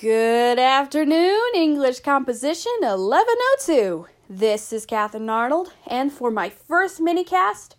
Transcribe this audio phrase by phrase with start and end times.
[0.00, 4.06] Good afternoon, English Composition 1102.
[4.30, 7.74] This is Katherine Arnold, and for my first minicast,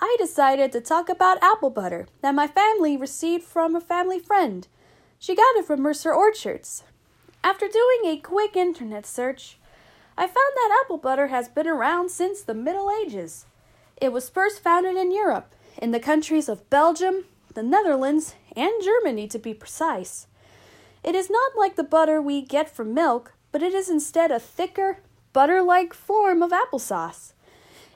[0.00, 4.68] I decided to talk about apple butter that my family received from a family friend.
[5.18, 6.84] She got it from Mercer Orchards.
[7.42, 9.58] After doing a quick internet search,
[10.16, 13.44] I found that apple butter has been around since the Middle Ages.
[13.96, 15.52] It was first founded in Europe,
[15.82, 17.24] in the countries of Belgium,
[17.54, 20.28] the Netherlands, and Germany to be precise.
[21.06, 24.40] It is not like the butter we get from milk, but it is instead a
[24.40, 24.98] thicker,
[25.32, 27.32] butter like form of applesauce.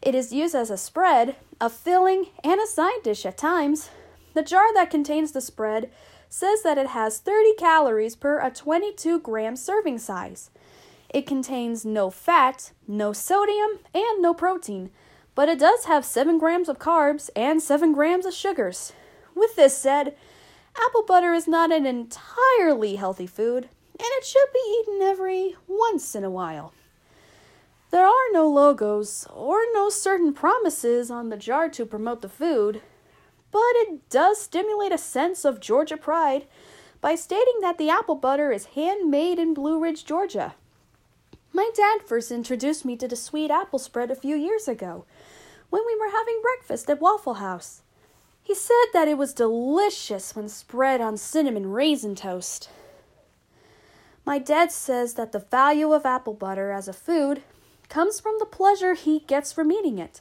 [0.00, 3.90] It is used as a spread, a filling, and a side dish at times.
[4.34, 5.90] The jar that contains the spread
[6.28, 10.50] says that it has 30 calories per a 22 gram serving size.
[11.08, 14.90] It contains no fat, no sodium, and no protein,
[15.34, 18.92] but it does have 7 grams of carbs and 7 grams of sugars.
[19.34, 20.14] With this said,
[20.76, 26.14] Apple butter is not an entirely healthy food, and it should be eaten every once
[26.14, 26.72] in a while.
[27.90, 32.82] There are no logos or no certain promises on the jar to promote the food,
[33.50, 36.46] but it does stimulate a sense of Georgia pride
[37.00, 40.54] by stating that the apple butter is handmade in Blue Ridge, Georgia.
[41.52, 45.04] My dad first introduced me to the sweet apple spread a few years ago
[45.68, 47.82] when we were having breakfast at Waffle House.
[48.42, 52.68] He said that it was delicious when spread on cinnamon raisin toast.
[54.24, 57.42] My dad says that the value of apple butter as a food
[57.88, 60.20] comes from the pleasure he gets from eating it.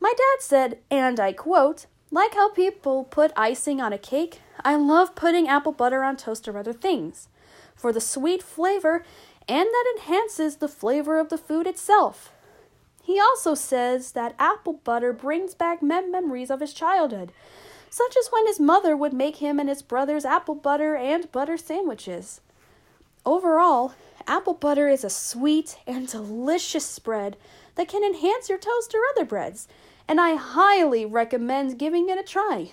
[0.00, 4.76] My dad said, and I quote, like how people put icing on a cake, I
[4.76, 7.28] love putting apple butter on toast or other things
[7.74, 9.04] for the sweet flavor
[9.48, 12.32] and that enhances the flavor of the food itself.
[13.04, 17.32] He also says that apple butter brings back mem- memories of his childhood,
[17.90, 21.58] such as when his mother would make him and his brothers apple butter and butter
[21.58, 22.40] sandwiches.
[23.26, 23.92] Overall,
[24.26, 27.36] apple butter is a sweet and delicious spread
[27.74, 29.68] that can enhance your toast or other breads,
[30.08, 32.72] and I highly recommend giving it a try.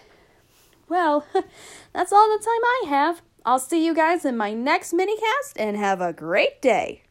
[0.87, 1.25] Well,
[1.93, 3.21] that's all the time I have.
[3.45, 7.03] I'll see you guys in my next minicast and have a great day.